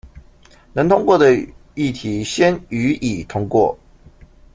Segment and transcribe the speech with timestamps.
[0.73, 1.29] 能通過的
[1.75, 3.77] 議題先予以通過